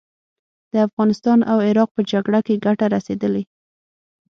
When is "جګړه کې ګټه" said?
2.11-2.85